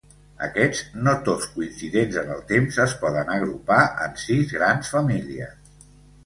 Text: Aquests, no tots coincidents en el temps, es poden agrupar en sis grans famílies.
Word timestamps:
Aquests, 0.45 0.79
no 1.07 1.11
tots 1.27 1.49
coincidents 1.57 2.17
en 2.21 2.31
el 2.37 2.41
temps, 2.53 2.79
es 2.85 2.95
poden 3.03 3.29
agrupar 3.35 3.79
en 4.07 4.17
sis 4.23 4.57
grans 4.57 4.91
famílies. 4.97 5.55